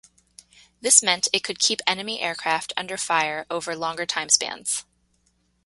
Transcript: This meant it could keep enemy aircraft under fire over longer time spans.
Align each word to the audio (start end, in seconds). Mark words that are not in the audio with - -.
This 0.81 1.03
meant 1.03 1.27
it 1.31 1.41
could 1.43 1.59
keep 1.59 1.79
enemy 1.85 2.21
aircraft 2.21 2.73
under 2.75 2.97
fire 2.97 3.45
over 3.51 3.75
longer 3.75 4.07
time 4.07 4.29
spans. 4.29 4.83